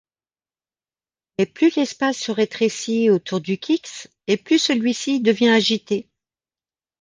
Mais 1.37 1.45
plus 1.45 1.75
l'espace 1.75 2.17
se 2.17 2.31
rétrécit 2.31 3.11
autour 3.11 3.39
du 3.39 3.59
Qix 3.59 4.07
et 4.25 4.37
plus 4.37 4.57
celui-ci 4.57 5.19
devient 5.21 5.49
agité. 5.49 6.09